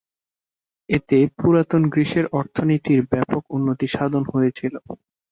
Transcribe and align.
এতে 0.89 1.17
পুরাতন 1.37 1.81
গ্রিসের 1.93 2.25
অর্থনীতির 2.39 3.01
ব্যাপক 3.11 3.43
উন্নতি 3.57 3.87
সাধন 3.87 4.23
হয়েছিল। 4.33 4.73